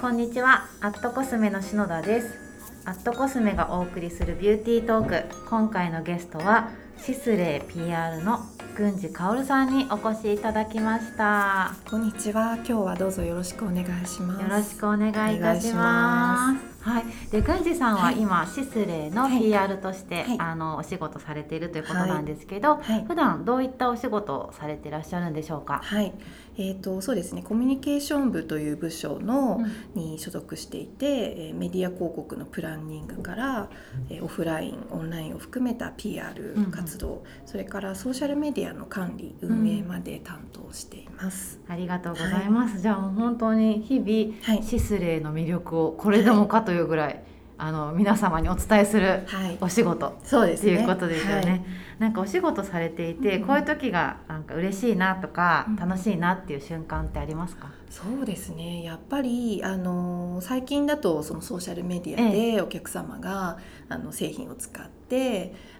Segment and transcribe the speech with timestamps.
[0.00, 0.68] こんにちは。
[0.80, 2.38] アットコスメの篠田です。
[2.84, 5.46] アットコスメがお送りするビューティートーク。
[5.50, 8.38] 今回のゲストはシスレイ PR の
[8.76, 11.74] 郡司薫さんにお越しいただきました。
[11.90, 12.54] こんにちは。
[12.58, 14.42] 今日はどうぞよろしくお願いします。
[14.42, 16.68] よろしくお願いいたします。
[16.88, 18.20] はい、で郡司さんははい。
[18.20, 19.40] 今、シスレイのはい。
[19.40, 20.36] PR として、はい。
[20.38, 23.04] あのお仕事されているということなんですけど、はい。
[23.04, 25.80] 普段どういったお仕事をされていらっしゃるんでしょうか？
[25.82, 26.14] はい、
[26.58, 27.42] えーとそうですね。
[27.42, 33.70] コミュニケーション部という部署の、うんに所属していて、えーメディア広告のプランニングから、
[34.10, 41.60] えーオフライン、オンラインを含めた PR うんうん活動、それからソーシャルメディアの管理運営まで担当しています。
[41.68, 42.80] ありがとうございます。
[42.80, 47.22] じゃあもう本当に日々、はいシスレイの魅力をこれでもかというぐらい、
[47.58, 51.50] あの皆様にお伝えするはい、お仕事そうですいうことですよね。
[51.50, 51.62] はい。
[51.98, 53.46] なんかお仕事されていて、うん。
[53.46, 55.76] こういう時がなんか嬉しいなとか、うん。
[55.76, 57.70] 楽しいなっていう瞬間ってありますか？
[57.90, 58.84] そうですね。
[58.84, 64.97] やっぱりあの最近だとそのソーシャルメディアでお客様が、あの製品を使って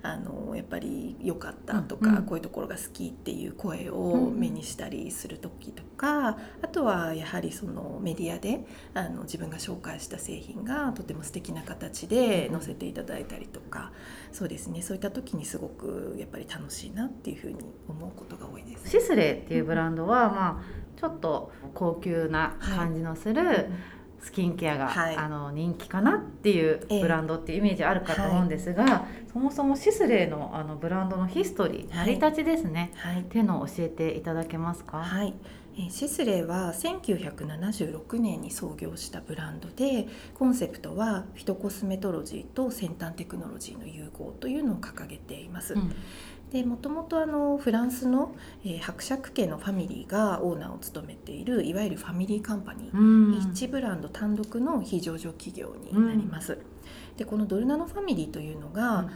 [0.02, 2.16] あのやっぱり良かったとか、うん。
[2.16, 4.38] うんこういうところが好きっていう声うんをうん。
[4.38, 13.92] 目にしたりする時とか、あとはやはりそのメディアであの自分が紹介した製品がとても素敵な形で載せていただいたりとか、
[14.32, 14.82] そうですね。
[14.82, 18.88] そういった時にすごくやっぱり楽しいなっていうふうに思うことが多いです。
[18.90, 23.70] シスレイっていうブランドは、まあちょっと高級な感じのする、
[24.20, 25.16] スキンケアが、はい。
[25.16, 32.06] あの人気かなっていうええブランドっていうイメージあるかと思うんですが、そもそもシスレイのあのブランドのヒストリー成はい。
[32.06, 33.20] り立ちですね、はい。
[33.20, 35.34] っていうのを教えていただけますか、はい、
[35.76, 45.74] えーシスレイは1976年に創業したブランドでコンセプトはフィトコスメトロジーと先端テクノロジーの融合というのを掲げています。
[45.74, 45.92] うん
[46.52, 53.50] でもともとあのフランスの、えー伯爵家のファミリーがオーナーを務めているいわゆるファミリーカンパニー、うん。
[53.52, 56.58] 一ブランド単独の非上場企業になります。
[57.16, 59.08] でこのドルナノファミリーというのが、あの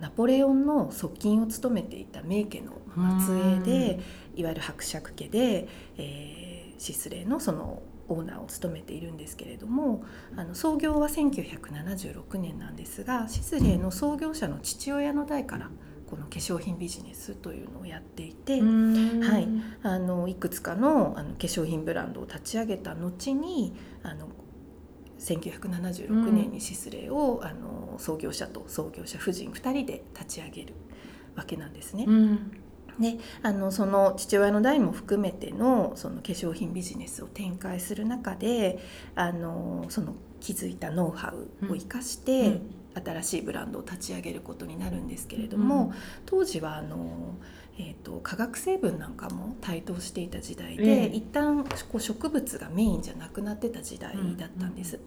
[0.00, 2.72] ナポレオンの側近を務めていた名家の
[3.20, 4.00] 末裔で、
[4.36, 10.04] いわゆる伯爵家で、えーシスレイのそのオーナーを務めているんですけれども
[10.36, 15.70] あの創業は1976年なんですがシスレイの創業者の父親の代から
[16.08, 19.20] この化粧品ビジネスというのをやっていて、うん。
[19.20, 19.48] はい。
[19.82, 24.28] あのいくつかのあの化粧品ブランドを立ち上げた後にあの
[25.18, 30.74] 1976年にシスレイを、あの創業者と創業者夫人2人で立ち上げる
[31.34, 32.04] わけなんですね。
[32.06, 32.50] うん。
[33.00, 38.78] であのその父親の代も含めてのその化粧品ビジネスを展開する中で
[39.14, 45.92] あのその築いたノウハウを生かして、うん新しいブランドを立ち上げることになるんですけれども、
[46.24, 47.36] 当時はあの、
[47.78, 51.06] えー、と化学成分なんかも台頭していた時代で、ええ。
[51.06, 54.98] 一旦こう植物がメインじゃなくなってた時代だったんです。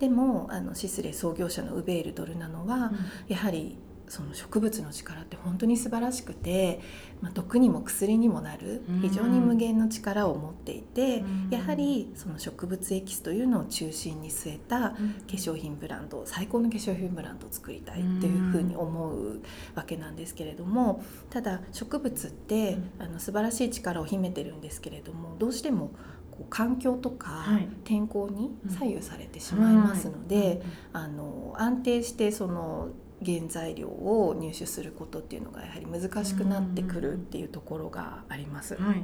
[0.00, 2.92] でもあのシスレイ創業者のウベール・ドルナノは、
[3.28, 3.76] やはり
[4.08, 6.80] その植物の力って本当に素晴らしくて、
[7.20, 9.00] まあ、毒にも薬にもなるうん。
[9.00, 11.48] 非常に無限の力を持っていて、うん。
[11.50, 14.96] やはりその植物エキスというのを中心に据えた化
[15.28, 19.40] 粧品ブランド最高の化粧品ブランドを作りたいっていうふうに思う
[19.74, 25.90] わけなんですけれどもただ植物って、あの素晴らしい力を秘めてるんですけれどもどうしても
[26.30, 27.68] こう環境とかはい。
[27.84, 30.62] 天候に左右されてしまいますので、
[30.92, 32.88] うんあの安定してその
[33.24, 38.74] 原材料を入手することっていうのがやはり難しくなってくるっていうところがあります。
[38.76, 39.02] はい。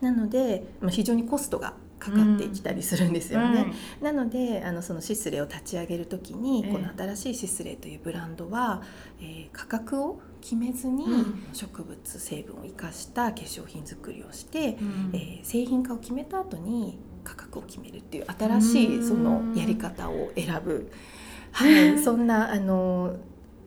[0.00, 3.56] なのでまあ非常にコストがかかってきたりするんですよね。
[3.56, 3.72] はい
[4.02, 6.72] なのであのそのシスレイを立ち上げる時に、ええ。
[6.72, 8.82] この新しいシスレイというブランドは、
[9.20, 11.44] えー価格を決めずにうん。
[11.52, 15.10] 植物成分を生かした化粧品作りをして、うん。
[15.12, 19.04] えー製品化を決めた後に価格を決めるっていう新しうん。
[19.04, 20.90] いそのやり方を選ぶ、
[21.52, 23.16] はい、そんなあの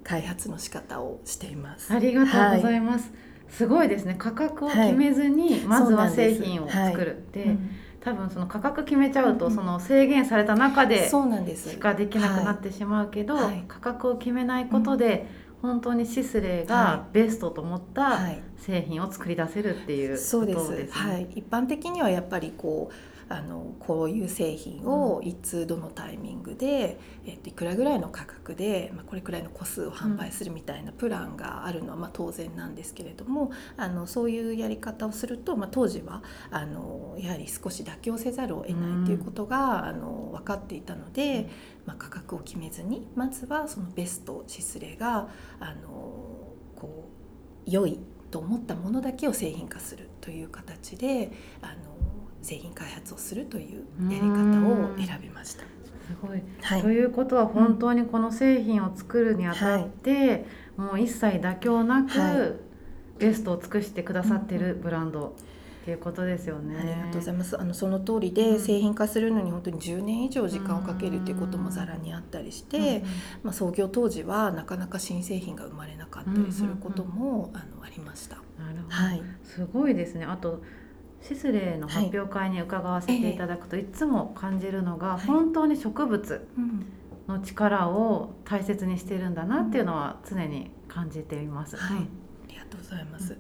[0.04, 1.94] 開発の仕方をしています。
[1.94, 3.12] ありがとうございます。
[3.50, 4.16] すごいですね。
[4.18, 7.70] 価格を決めずに、まずは製品を作るって、うん
[8.06, 11.72] 多分その価格決めちゃうと、うんその制限された中でそうなんです。
[11.72, 13.64] しかできなくなってしまうけど、はい。
[13.68, 15.26] 価格を決めないことで、
[15.64, 18.40] 本当にシスレイはがベストと思ったはい。
[18.58, 20.54] 製品を作り出せるっていうことですね。
[20.54, 20.94] そうです。
[20.94, 41.50] はい、一般的にはやっぱりこうあのこういう製品をいつどのタイミングで、えっといくらぐらいの価格で、まあ、これくらいの個数を販売するみたいなプランがあるのはまあ当然なんですけれどもあのそういうやり方をすると、まあ、当時はあのやはり少し妥協せざるを得ないということが、あの分かっていたので、
[41.86, 45.30] まあ、価格を決めずにまずはそのベストシスレが
[45.60, 45.90] あの
[46.76, 47.10] こ
[47.68, 48.00] う良い
[48.32, 51.32] と思ったものだけを製品化するという形で
[51.62, 51.95] あの
[52.46, 55.64] 製品開発をするというやり方を選びました。
[55.64, 55.68] す
[56.22, 60.46] ごい、はい、ということは本当にこの製品を作るにあたって、
[60.78, 62.62] もう一切妥協なく、
[63.18, 65.36] ベストを尽くしてくださってるブランド。
[65.86, 66.76] っていうことですよね。
[66.80, 67.62] ありがとうございます。
[67.62, 73.04] あのその通りで、製品化するのに本当に10年以上時間をかけるっていうこともざらにあったりして、
[73.44, 78.38] まあ創業当時はなかなか新製品が生まれなかったりすることも、あのありました。
[78.58, 78.96] なるほど。
[78.96, 79.22] はい。
[79.44, 80.26] すごいですね。
[80.26, 80.64] あと
[81.28, 86.48] シスレーの発表会に伺わせていただくと、いつも感じるのが、本当に植物
[87.28, 91.78] の力を大切にしているんだなっていうのは常に感じています。
[91.78, 92.02] はい、あ
[92.48, 93.38] りがとうございます。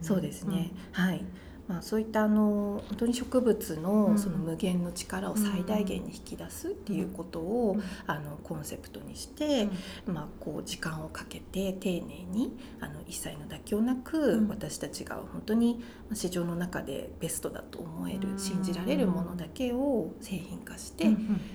[0.00, 1.24] そうですね、うん、はい
[1.66, 7.76] まあ、そういったあの本当に植物のその無限の力を最大限に引き出すっていうことを、
[8.06, 9.68] あのコンセプトにして、
[10.06, 15.82] まあ、こう時間をかけて丁寧にあの一切の妥協なく、私たちが本当に
[16.12, 21.04] 市場の中でベストだと思える、信じられるものだけを製品化して、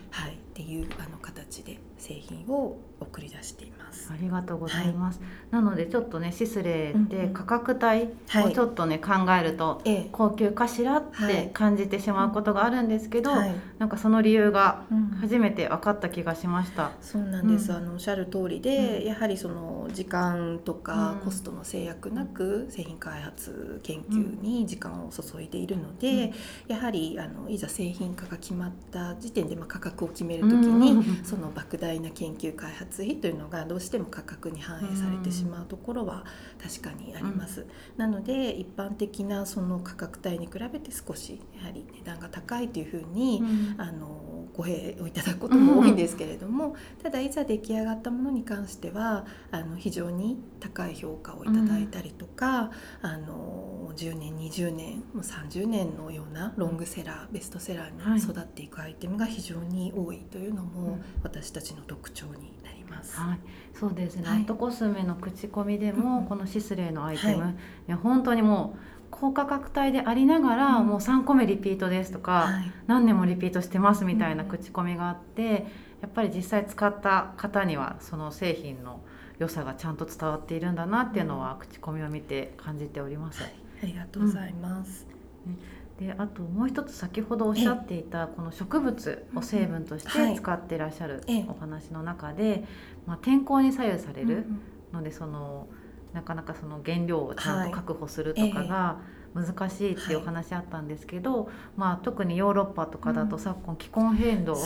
[0.09, 4.11] はい、っていうあの形で製品を送り出しています。
[4.11, 5.19] ありがとうございます。
[5.19, 8.09] はい、なのでちょっとねシスレーって価格帯
[8.45, 9.81] をちょっとね、考えると
[10.11, 14.83] 高級かしらって感じてしまうことがあるんですけど、はい、なんかその理由が
[15.21, 16.91] 初めて分かった気がしました。
[17.01, 17.71] そうなんです。
[17.71, 26.33] うん、あのおっしゃる通りで、やはりその時間とかコストの制約なく製品開発研究に時間を注いでいるので、
[26.67, 36.25] やはりあのいざ製品化が決まった時点でまあ価格を決める時に、その莫大な研究開発費というのがどうしても価格に反映されてしまうところは
[36.61, 37.65] 確かにあります。
[37.97, 43.41] なので一般的なその価格帯に比べて少しやはり値段が高いというふうに、
[43.77, 52.71] あのご併をいただくことも多いんですけれども、ただいざ出来上がったものに関してはあの非常に高い評価をいただいたりとか、
[53.01, 60.99] あの10年20年もう30年のようなロングセラーベストセラーに育っていくアイテムが非常に多いというのも
[61.31, 63.19] 私たちの特徴になります。
[63.19, 63.39] はい、
[63.73, 64.27] そうですね。
[64.27, 67.55] はい、アットコスメの口コミでも、このシスレーのアイテム、はい、い
[67.87, 68.79] や本当にもう
[69.11, 75.67] 高価格帯でありながら、うん、もう3個目リピートですとか、はい、何年もリピートしてますみたいな口コミがあって、
[76.01, 79.01] やっぱり実際使った方にはその製品の
[79.37, 83.41] 良さがちゃんと伝わっているんだなっていうのは口コミを見て感じております。
[83.41, 83.53] はい、
[83.83, 85.07] ありがとうございます。
[85.45, 92.63] うんであともう一つ先ほどおっしゃっていたこの植物を成分として使ってらっしゃるお話の中で、
[93.05, 94.45] まあ、天候に左右される
[94.93, 95.67] のでその
[96.13, 98.99] なかなかその原料をちゃんと確保するとかが
[99.35, 104.63] 難しいっていうお話あったんですけど、まあ、特にヨーロッパとかだと昨今気候変動の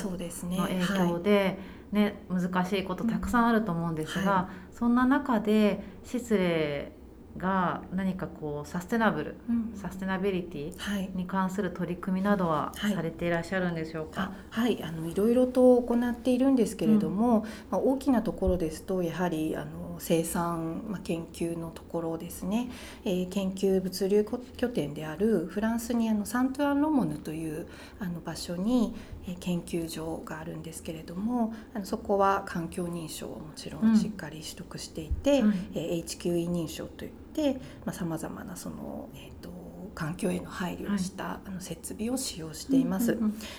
[0.67, 1.57] 影響で、
[1.91, 6.91] ね難しいことたくさんあると思うんですが、そんな中で失礼
[7.37, 14.33] が何かこうサステナブル、うん、サステナビリティに関する取り組みなどはされていらっしゃるんでしょうか？
[14.51, 22.69] はい、はい、あのいろいろと行っているんですけれども、うん、まあ、大きなところですとやはりあの生産、まあ、研究のところですね、
[23.05, 24.25] えー、研究物流
[24.57, 27.67] 拠点であるフランスにあのサントゥアン・ロモヌという
[27.99, 28.95] あの場所に、
[29.27, 37.59] えー、研究所があるんですけれどもあのそこは環境認証をもちろんしっかり取得していて、うん、えー、HQE 認証といって
[37.91, 39.49] さまざ、まなその、えーと、
[39.95, 43.17] 環境への配慮をした、はい、あの設備を使用しています。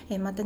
[0.08, 0.42] えまた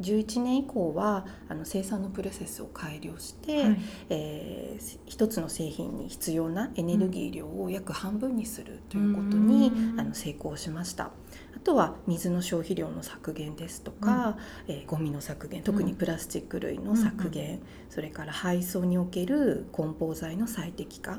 [0.00, 3.78] 2011年以降はあの生産のプロセスを改良して、はい、
[4.08, 11.10] えー、一つの製品に必要なエネルギー量を約半分にするということに、うん、あの成功しました。
[11.56, 21.18] あとは水の消費量の削減ですとか、うん、えー、ゴミの削減特にプラスチック類の削減、うん、それから配送における梱包材の最適化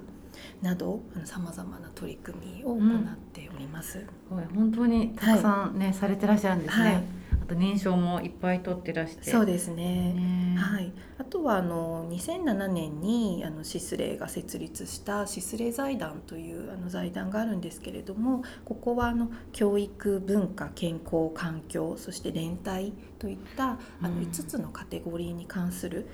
[0.64, 4.06] などさまざまな取り組みを行っております。
[4.32, 6.86] うん、本当にたくさんね、はい、されてらっしゃるんですね。
[6.86, 7.21] はい
[7.52, 9.30] と認証もいっぱい取ってらして。
[9.30, 10.92] そうですね、ね、はい
[11.22, 26.08] あとはあの2007年にあのシスレイが設立したシスレイ財団というあの財団があるんですけれどもここはあの教育文化健康環境そして連帯といったあの5つのカテゴリーに関する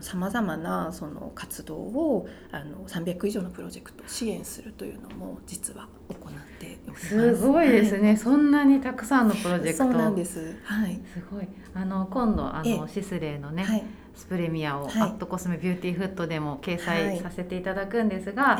[0.00, 7.08] さまざまなその活動をあの300以上のプロジェクトを支援するというのも実は行っております。
[7.08, 9.84] すごいですね、はい、そんなにたくさんのプロジェクト。
[9.84, 11.48] そうなんです、はい、すごい。
[11.74, 18.58] あの今度あのシスレイのね、はい、スプレミアを、はい、アットコスメビューティーフットでも掲載させていただくんですが、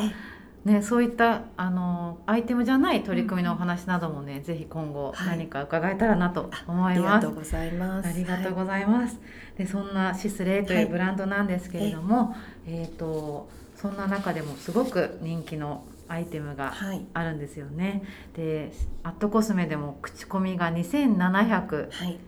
[0.65, 7.17] ね、そういったあのアイテムじゃない取り組みのお話などもね、うん、ぜひ今後何か伺えたらなと思います。
[7.17, 8.09] ありがとうございます。
[8.09, 9.15] ありがとうございます。
[9.15, 9.21] は
[9.55, 12.35] い、でそんなシスレイというブランドなんですけれども、は
[12.67, 17.05] い、えっ、ー、とそんな中でもすごく人気のアイテムがはい。
[17.13, 18.01] あるんですよね。
[18.35, 18.71] で
[19.03, 22.19] アットコスメでも口コミが2725はい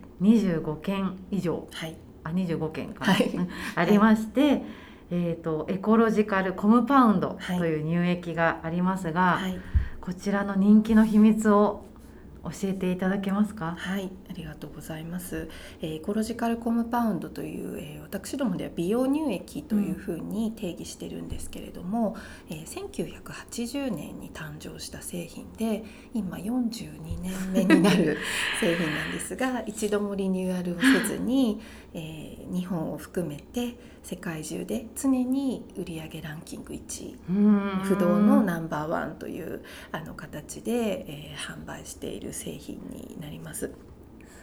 [0.83, 1.67] 件以上。
[1.71, 1.95] はい
[2.27, 3.29] あ25件かな、はい。
[3.29, 4.63] う んありまして、
[5.11, 7.59] えー、とエコロジカルコムパウンドはい。
[7.59, 9.59] という乳液がありますが、はい。
[10.01, 11.83] こちらの人気の秘密を
[12.43, 13.75] 教えていただけますか？
[13.77, 15.49] はい、ありがとうございます。
[15.81, 22.15] えーエコロジカルコムパウンドという、えー私どもでは美容乳液というふうに定義してるんですけれども、
[22.49, 28.17] えー1980年に誕生した製品で今42年目になる
[28.61, 31.59] 製品なんですが一度もリニューアルをせずに、
[31.93, 33.75] えー日本を含めて
[34.07, 43.69] 世界中で常に売上ランキング1位うん不動のナンバーワンというあの形で、えー販売している製品になります。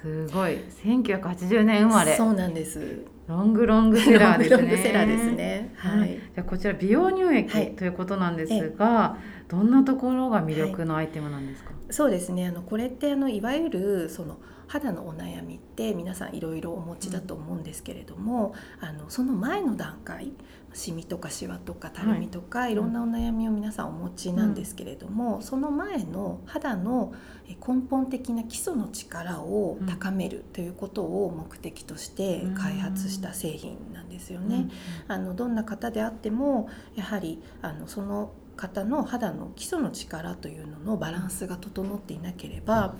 [0.03, 3.05] すごい1980年生まれそうなんです。
[3.27, 5.73] ロングロングセラーですねロングセラーですね。
[5.77, 6.19] ははいい。
[6.19, 9.17] じゃあこちら美容乳はい液ということなんですが、
[9.55, 12.49] どんなところが魅力のアイテムなんですか、そうですね。
[12.49, 20.33] あのこれってあのいわゆるその肌のお悩みって皆さんいろいろお持ちだと思うんですけれども、あのその前の段階、
[20.73, 27.13] シミとかシワとかたるみとか、い、ろんなお悩みを皆さんお持ちなんですけれども、その前の肌の
[27.47, 34.69] え根本的な基礎の力を高めるということを目的として開発した製品なんですよね。
[35.09, 42.95] あのどんな方であってもやはりあのその方の肌の基礎の力というののバランスが整っていなければ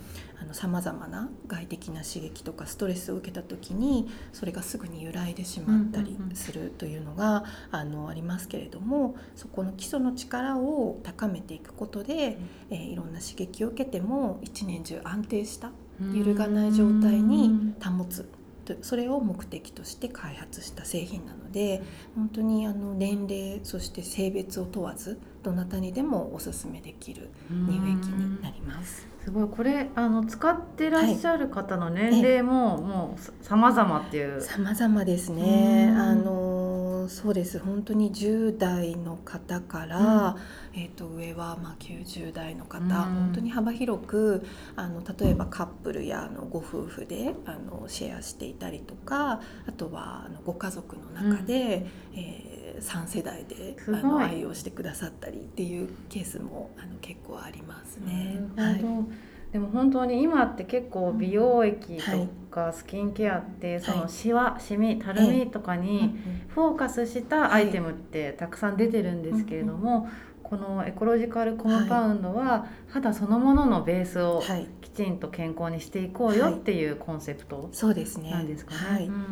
[0.53, 12.39] さまざまな外的な刺激とかストレスを受けた時にそれがすぐに揺らいでしまったりするというのが、あのありますけれどもそこの基礎の力を高めていくことで、
[12.71, 15.71] えーいろんな刺激を受けても一年中安定した
[16.15, 18.29] 揺るがない状態に保つ
[18.65, 21.83] とそれを目的として開発した製品なので
[22.17, 29.07] 本当にあの年齢そして性別を問わずどなたにでもおすすめできる乳液になります。
[29.23, 29.49] すごい。
[29.49, 34.41] これあの使ってらっしゃる方の年齢も、もうさ様々っていう。
[34.41, 35.89] 様々ですね。
[35.91, 35.99] うん。
[35.99, 36.74] あの
[37.09, 37.59] そうです。
[37.59, 40.37] 本当に10代の方から、
[40.75, 42.91] えっ、と上はまあ90代の方、うん。
[42.91, 44.45] 本当に幅広く
[44.77, 58.41] あの例えばカップルやあのご夫婦であのシェアしていたりとか、あとはあのご家族の中で、えー3世代であの愛用してくださったりっていうケースもあの結構ありますね。
[58.57, 59.09] なるほど
[59.55, 62.03] でも本当に今って結構美容液と
[62.51, 66.19] かスキンケアってそのシワ、シミたるみとかうんに
[66.49, 70.09] フォーカスしたアイテムってたくさん出てるんですけれども、
[70.43, 78.33] このエコロジカルコムパウンドは肌そのもののベースをはい、きちんと健康にしていこうよっていうコンセプトそうですね。
[78.33, 78.81] なんですかね。
[78.81, 79.15] はい、うん。
[79.15, 79.25] あの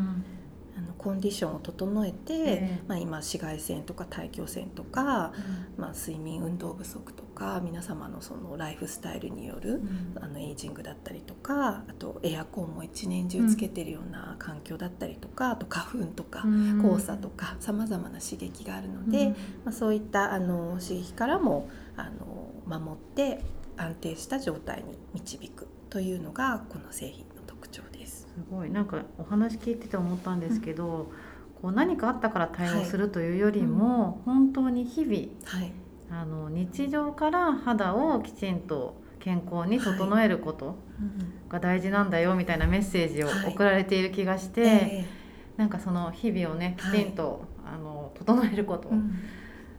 [1.03, 2.83] コンディションを整えて、ええ。
[2.87, 5.33] まあ、今紫外線とか大気汚染とか、
[5.77, 9.81] まあ、睡眠運動不足とか皆様のそのライフスタイルによる
[10.21, 16.83] あのエイジングだったりとかあとエアコンも一年中つけてるような環境だったりとか、あと花粉とかうん。
[16.83, 19.33] 黄砂とかさまざまな刺激があるので、うん。
[19.33, 23.43] まあ、そういったあの刺激からもあの守って
[23.77, 27.92] 安定した状態に導くというのがこの製品の特徴です。
[28.35, 28.71] すごい。
[28.71, 31.11] なんかお話聞いてて思ったんですけど、
[31.61, 35.73] こう何かあったから対応するというよりも、本当に日々はい、
[36.11, 40.77] あの日常から肌をきちんと健康に整えること
[41.49, 43.53] が大事なんだよみたいなメッセージをはい。
[43.53, 45.05] 送られている気がして、え
[45.57, 47.05] なんかその日々をねきはい。
[47.05, 48.91] ちんと、あの整えること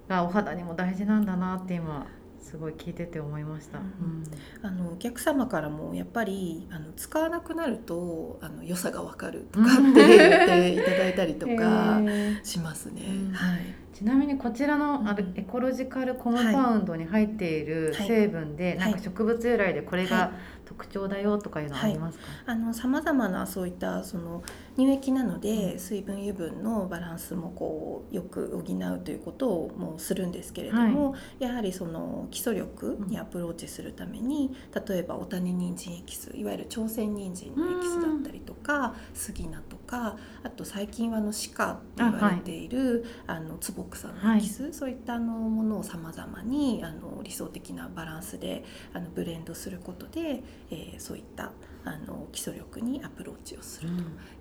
[0.07, 2.05] がお肌にも大事なんだなって今
[2.43, 3.79] すごい聞いてて思いました。
[3.79, 4.23] うん。
[4.61, 12.01] あのお客様からもやっぱりあの使わなくなるとあの良さがわかるとかって言っていただいたりとか
[12.43, 13.01] しますね。
[13.07, 13.33] うん。
[13.33, 13.59] はい。
[13.93, 18.07] ちなみにこちらのあるうんエコロジカルコムパウンドに入っているはい。
[18.07, 20.31] 成分で、いなんか植物由来でこれはが
[20.65, 24.43] 特徴だよとかいうのはありますか、あの様々なそういったその
[24.75, 34.55] 乳液なので水分油分のバランスもこうよく補うということをもうするんですけれども、やはりその基礎力にアプローチするために
[34.87, 40.15] 例えばお種人参エキスいわゆる朝鮮人参のエキスだったりとか杉菜とかあ
[40.49, 48.63] と最近はあの鹿って言われているあ、の坪草のエキス、そういったあのものをさまざまにあの理想的なバランスで
[48.93, 51.51] あのブレンドすることで、えーそういった
[51.85, 53.89] あの基礎力にアプローチをする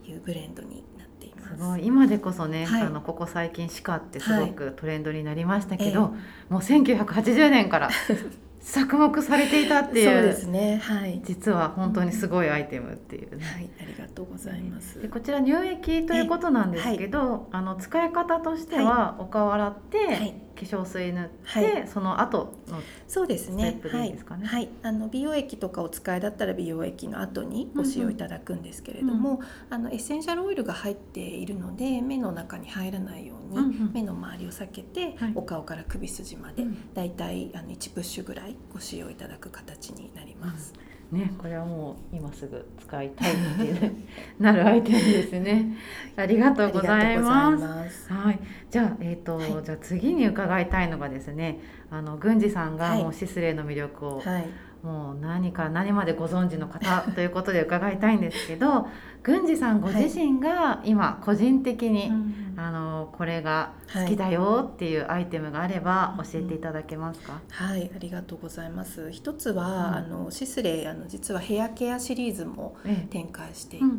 [0.04, 1.56] というブレンドになっています。
[1.56, 1.84] すごい。
[1.84, 2.82] 今でこそね、はい。
[2.82, 7.90] あのここ最近歯科ってすごくトレンドになりましたけど、はいもう1980年から
[8.64, 10.12] 着目されていたっていう。
[10.12, 10.80] そうですね。
[10.82, 11.20] はい。
[11.24, 13.44] 実は本当にすごいアイテムっていうね。
[13.44, 15.00] はい、ありがとうございます。
[15.00, 20.34] でこちら乳液ということなんですけど、あの使い方としては、お顔洗って、はい。
[20.64, 21.88] 粧水塗って、はい。
[21.88, 23.80] その後のそうですね。
[23.82, 24.46] でいいですかね。
[24.46, 29.40] はい、はい、あの美容液とかお使いだったら美容液の後にご使用いただくんですけれども、
[29.70, 33.90] あのエッセンシャルオイルが入っているので目の中に入らないように、うんうん。
[33.92, 35.32] 目の周りを避けて、はい。
[35.34, 36.94] お顔から首筋まで、うん。
[36.94, 40.72] だいたいあの1プッシュぐらいご使用いただく形になります。
[41.12, 43.92] ねこれはもう今すぐ使いたいっていう
[44.38, 45.76] なるアイテムですね。
[46.16, 47.62] ありがとうございます。
[47.62, 48.12] います。
[48.12, 48.40] はい、
[48.70, 49.50] じゃあ、えっ、と、はい。
[49.62, 51.60] じゃあ、次に伺いたいのがですね。
[51.90, 53.02] あの、郡司さんが、はい。
[53.02, 54.46] もうシスレーの魅力を、はい、
[54.82, 58.88] もう何から何までご存知の方ということで伺いたいんですけど。
[59.22, 62.10] 郡司さんご自身が、今、個人的に、
[62.56, 67.40] あの、これが好きだよっていうアイテムがあれば、はい教えていただけますか？
[67.50, 69.10] はい、ありがとうございます。
[69.12, 73.98] 一つは、うんあのシスレイあの実はヘアケアシリーズもええ展開していて、うんう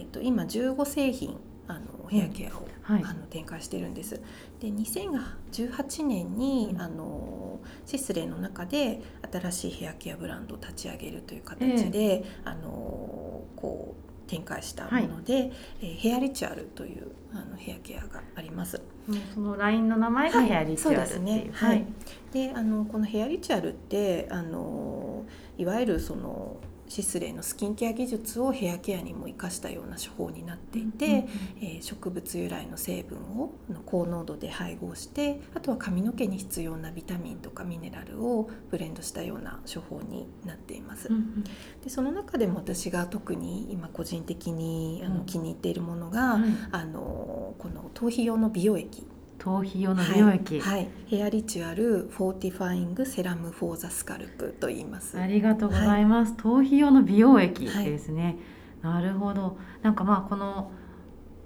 [0.00, 1.36] えっ、と今15製品
[1.68, 3.02] あのヘアケアを、はい。
[3.04, 4.20] あの展開してるんです。
[4.60, 6.80] で2018年に、うん。
[6.80, 18.80] あのシスレイの中で新しいヘアケアブランドを立ち上げるという形で、あのこう展開したもので、えーヘアリチュアルというあのヘアケアがあります。
[19.34, 21.18] そのラインの名前がヘアリチュアルっていう。
[21.18, 21.50] そうですね。
[21.52, 21.84] はい。
[22.32, 25.24] であのこのヘアリチュアルってあの
[25.58, 26.56] いわゆるその
[26.92, 31.22] シスレイのスキンケア技術をヘアケアにも生かしたような手法になっていて、うんうん
[31.62, 41.08] えー植物由来の成分をあの高濃度で配合してあとは髪の毛に必要なビタミンとかミネラルをブレンドしたような処方になっています。
[41.08, 41.44] うんうん。
[41.82, 45.26] でその中でも私が特に今個人的にあのうん。
[45.26, 49.06] 気に入っているものが、はいあのこの頭皮用の美容液
[49.42, 50.60] 頭皮用の美容液。
[50.60, 55.18] はいはい Hair Rituel Fortifying Serum for the Scalp と言います。
[55.18, 56.36] ありがとうございます。
[56.36, 58.38] 頭皮用の美容液ですね。
[58.82, 59.58] なるほど。
[59.82, 60.70] なんかまあこの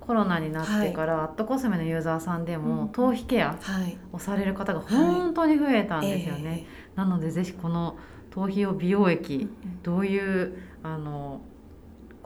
[0.01, 6.67] コロナになってから、アットコスメのユーザーさんでも、うん頭皮ケアはい、をされる方が本当に増えたんですよね。
[6.97, 7.97] なのでぜひこの
[8.31, 9.49] 頭皮用美容ええ液
[9.83, 11.41] どういうあの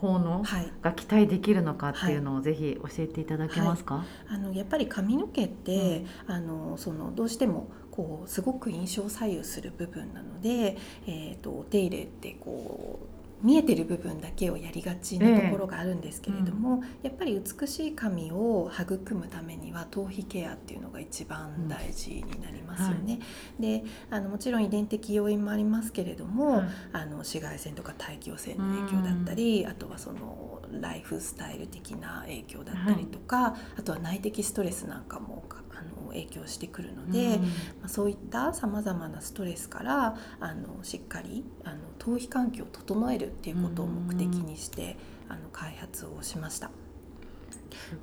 [0.00, 4.06] 効能はい、が期待できるのかっていうのをぜひ教えていただけますか？
[4.28, 23.20] あのやっぱり髪の毛って、あのそのどうしてもこうすごく印象を左右する部分なので、えー、とお手入れってこう見えてる部分だけをやりがちなところがあるんですけれども、やっぱり美しい髪を育むためには頭皮ケアっていうのが一番大事になりますよね。
[23.58, 26.68] であのもちろん遺伝的要因もありますけれども、はい。
[26.92, 37.42] あの紫外線とか大気汚染の影響だったり、あとはそのライフスタイル的な影響だったりとか、あとは内的ストレスなんかもかあの影響してくるので、うん。
[37.42, 37.48] ま
[37.84, 44.96] あ、そういったさまざまなストレスからあのしっかりあの頭皮環境を整えるっていうことを目的にして、
[45.28, 46.70] あの開発をしました。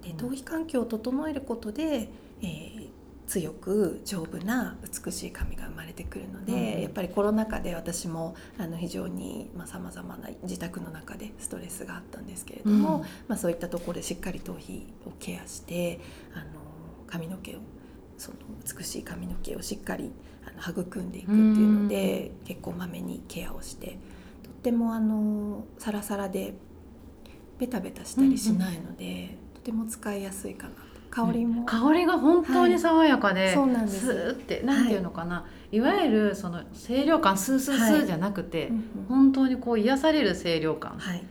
[0.02, 2.10] で頭皮環境を整えることで、
[2.42, 2.90] えー
[3.28, 6.82] 強く丈夫な美しい髪が生まれてくるので、うん。
[6.84, 13.02] やっぱりコロナ禍で私もあの非常にさまざ、まな自宅の中でストレスがあったんですけれども、うん。
[13.28, 16.00] まあ、そういったところでしっかり頭皮をケアして
[16.34, 16.46] あの
[17.08, 17.60] 髪の毛を
[18.18, 18.38] その
[18.78, 20.12] 美しい髪の毛をしっかり
[20.46, 23.98] あの育んでいくっていうので、結構まめにケアをして
[24.44, 26.54] とってもあのサラサラで
[27.58, 30.88] ベタベタしたりしないので、とても使いやすいかなと。
[31.10, 34.06] 香りも、香りが本当に爽やかで、そうなんです。
[34.06, 38.84] スーってなんていうのかな、い、わゆるその清涼感スースースはいーじゃなくて、うんうん。
[39.08, 40.98] 本当にこう癒される清涼感。
[40.98, 41.24] はい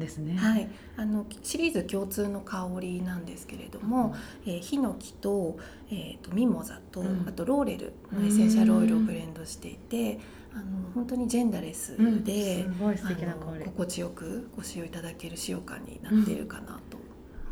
[0.00, 0.36] ですね。
[0.36, 5.56] はい、あのシリーズ共通の香りなんですけれども、えーヒノキと,、
[5.90, 7.24] えー、とミモザと、うん。
[7.28, 10.18] あとローレルのエッセンシャルオイルをブレンドしていて
[10.52, 12.24] あの本当にジェンダレスうん。
[12.24, 13.60] で、すごい素敵なあ香り。
[13.60, 16.98] の心地よくご使用いただける使用感になっているかなと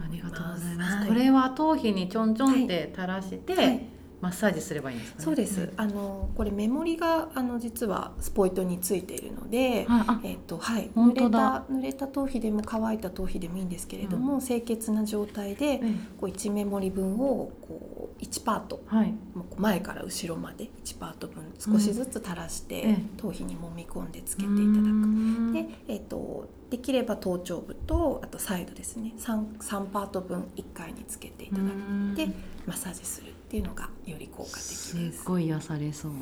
[0.00, 1.08] ありがとうございはます。
[1.08, 5.24] これは頭皮にちょんちょんって垂らして、はいマッサージすればいいんですかね。
[5.24, 9.87] そうです、あのこれメモリがあの実はスポイトについているので、
[10.24, 15.81] えっとはい、本濡れた濡れた頭皮でも乾いた頭皮でもいいんですけれども、清潔な状態でえ
[16.20, 19.12] こう1メモリ分をこう1パートえはい。
[19.35, 25.02] もう前から後ろまで1パート分少しずつ垂らして、ええ頭皮に揉み込んでつけつていただく。
[25.02, 29.14] くで、えっとできれば頭頂部とあとサイドですね。
[29.18, 32.33] 3, 3パート分1回につけていただいて
[32.66, 35.22] マッサージするっていうのがより効果的すです。
[35.22, 36.12] っごい癒されそう。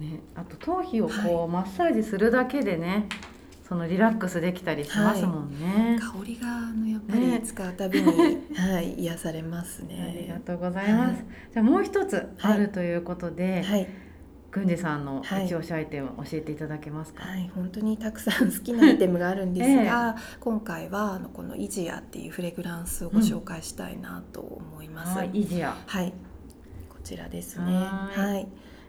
[0.00, 3.08] ね、あと頭皮をこう、はマッサージするだけでね、
[3.66, 5.98] そのリラックスできたりしますもんね。
[5.98, 8.06] 香りがあのやっぱねり使うたびに、
[8.54, 10.42] はい癒されますありがね。
[10.44, 11.14] とうございます。
[11.14, 13.88] はいじゃあもう一つあるということで、はい
[14.50, 17.24] 郡司さんのはい一押しアイテム教えていただけますか？
[17.24, 25.16] はい、本当にたくさん好きなアイテムがあるんですが、 今回はあのこのイジアっていうフレグランスをご紹介したいなと思います。
[25.16, 25.74] はい、イジア。
[25.86, 26.14] はい、こ
[27.02, 27.64] ちらですね。
[27.74, 28.48] はいはい。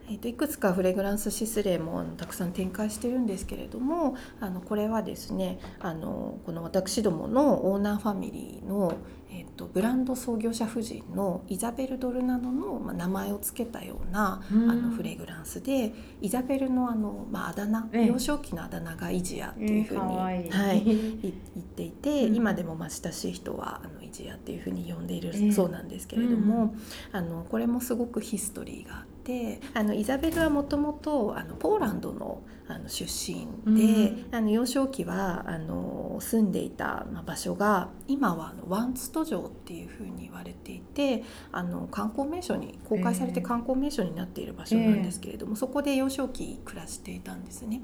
[0.10, 8.96] えー、といくつかフレグランスシスレーもたくさん展開してるんですけれどもあのこれはですねあのこの私どものオーナーファミリーの、
[9.32, 20.50] えー、とブランド創業者夫人のイザベル・ドルナドの、まあ、名前を付けたようなうんあのフレグランスでイザベルのあの、まあ、あだ名ええ幼少期のあだ名がイジアっていうふうに、かわいい。
[20.50, 25.52] はい、い言っていて、うん今でもまあ親しい人はあのイジアっていうふうに呼んでいるええ。
[25.52, 26.76] そうなんですけれども、
[27.12, 33.48] あのこれもすごくヒストリーがあってあのイザベルはもともとあのポーランドのあの出身
[33.78, 43.46] で、あの幼少期はあの住んでいたまあ場所が今はあのワンツト城っていうふうに言われていてあの観光名所に公開されてええ。
[43.46, 47.82] 観光名所になっている場所なんですけれども、そこで幼少期暮らしていたんですね。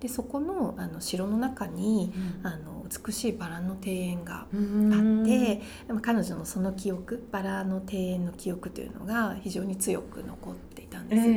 [0.00, 11.28] でそこのあの城の中にあの美しいバラの庭園がうんあって、でも彼女のその記憶バラの庭園の記憶というのが非常に強く残っていたんです。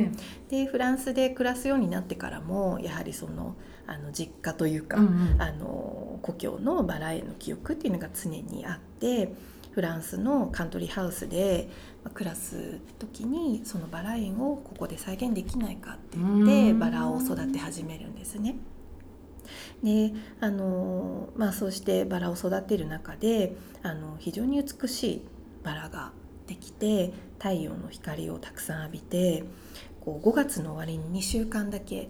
[0.50, 9.32] えでフランスで暮らすようになってからもやはりそのあの実家というか、えうんうんあの故郷のバラへの記憶っていうのが常にあって
[9.70, 11.68] フランスのカントリーハウスで
[12.02, 18.56] まあ暮らす時にそのバラ園をここで再現できないかって言ってうんバラを育て始めるんですね。
[19.84, 25.22] であのまあそうしてバラを育てる中であの非常に美しい
[25.62, 26.12] バラが
[26.46, 29.44] できて太陽の光をたくさん浴びて
[30.00, 32.08] こう5月の終わりに2週間だけ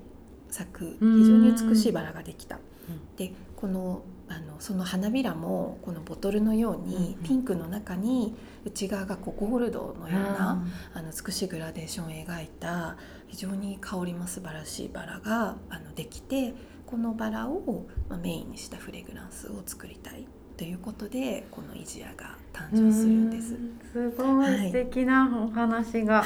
[0.50, 2.56] 咲くうん非常に美しいバラができた。
[2.56, 2.58] う
[2.92, 3.16] ん。
[3.16, 12.96] でこのあのその花びらもこのボトルのようにうんピンクの中に内側がこうゴールドのようなあの美しいグラデーションを描いた
[13.28, 16.54] 非常に香りも素晴らしいバラがあのできて
[16.86, 23.54] このバラを、まあ、メインにしたフレグランスを作りたいということでこのイジアが誕生するんです。
[23.54, 26.22] うんすごい素敵なお話が、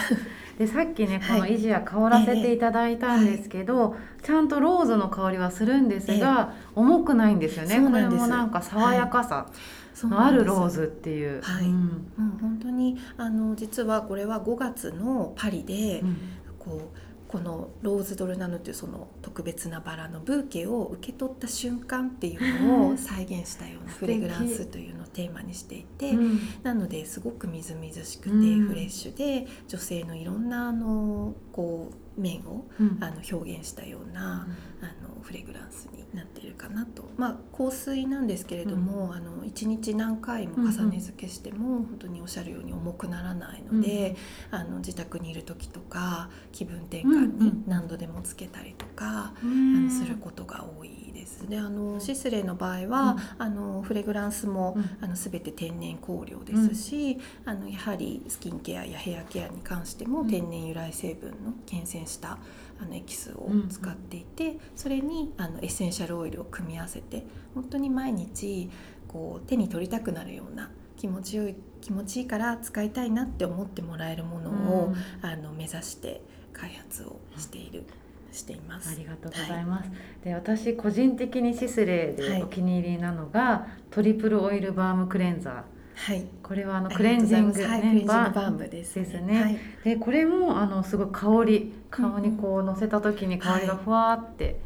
[0.59, 7.81] でさっきねこのはいイジア香らせていただいたんですけど、ちゃんとローズの香りはするんですが、重くないんですよね。
[7.81, 9.47] これもなんか爽やかさ
[9.95, 11.67] そうのなんですあるローズっていう、はい。
[11.67, 11.75] うん。
[12.17, 16.17] もう本当にあの実はこれは5月のパリで、うん。
[16.59, 26.41] こうこのローズドルナノというその特別なバラのブーケを受け取った瞬間っていうのを再現したようなフレグランスというのをテーマにしていて、うん。
[26.65, 32.99] なのですごくみずみずしくてフレッシュで、女性のいろんなあのこう面をうん。
[33.01, 34.47] あの表現したような、
[34.81, 44.17] あのフレグランスになっているかなと、まあ、香水なんですけれども、あの1日何回も重ね付けしても、本当におっしゃるように重くならないので、
[44.51, 51.49] あの自宅にいる時とか気分転換に何度でもつけたりとか、あのすることが多いです。
[51.49, 54.91] であのシスレーの場合は、あのフレグランスも、うん。
[55.01, 60.29] あの全て天然香料ですし、あのやはりスキンケアやヘアケアに関してもうん。
[60.29, 62.39] 天然由来成分の厳選した
[62.81, 68.71] あのエキスを使っていて、それにあのエッセンシャルオイルを組み合わせて本当に毎日
[69.09, 77.85] こう手に取りたくなるような気持ちよい気持ちいいから使いたいなって思ってもらえるものを、あの目指して開発をしている、
[78.33, 78.91] しています。
[78.91, 79.91] ありがとうございます。
[80.25, 85.63] で私個人的にシスレーはいでお気に入りなのが、トリプルオイルバームクレンザー。
[85.95, 94.61] はい、これはあのあクレンジング、りがとうございますはい、ババームです、ですねはいでこれもあのすごい香り顔にこう乗せた時に香りがふわーって、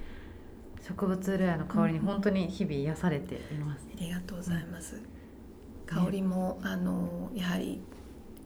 [0.86, 3.86] 植物類の香りに本当に日々癒されています。
[3.96, 5.00] ありがとうございます。
[5.86, 7.80] 香りも、あのやはり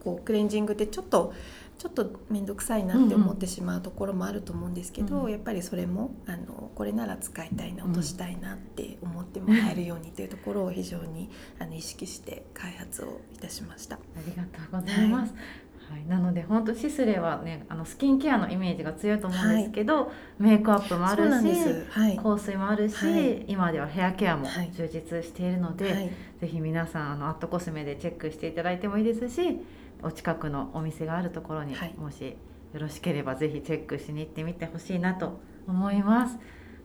[0.02, 1.35] こうクレンジングってちょっと
[1.79, 13.97] ちょっと面倒くさいなって思ってしまうところもあると思うんですけど、うんやっぱりそれもあのこれなら使いたいな落としたいなって思ってもらえるようにというところを非常にあの意識して開発をいたしました。
[13.97, 15.35] ありがとうございます。
[15.91, 21.87] はい、なので本当シスレはねあのスキンケアのイメージが強いと思うんですけど、メイクアップもあるしす。
[21.91, 22.17] はい。
[22.17, 26.11] 香水もあるし、はい今ではヘアケアもはい充実しているので、はい
[26.41, 29.61] ぜひ皆さんあのアットコスメでチェックしていただいてもいいですし
[30.02, 31.94] お近くのお店があるところに、はい。
[31.96, 32.37] もし
[32.72, 36.38] よろしければぜひチェックしに行ってみてほしいなと思います。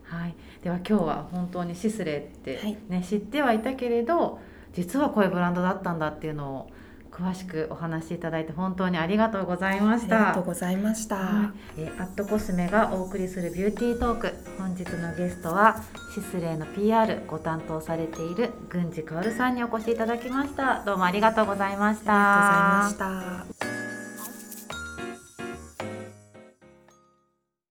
[0.04, 2.78] はい、では今日は本当にシスレって、はい。
[2.88, 4.38] ね知ってはいたけれど
[4.72, 6.70] 実はこういうブランドだったんだっていうのを
[7.14, 10.18] 詳しくお話しいただいて本当にありがとうございまありした。
[10.18, 11.16] がとうございました。
[11.16, 23.73] はい、えーアットコスメがお送りするビューティートーク本日のゲストはシスレーの PR ご担当されている郡司薫さんにお越しいただきましたどうもありがとうございましたありがとうございました。